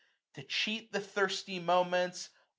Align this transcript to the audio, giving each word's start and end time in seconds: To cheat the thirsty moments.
To 0.33 0.41
cheat 0.41 0.91
the 0.91 0.99
thirsty 0.99 1.59
moments. 1.59 2.29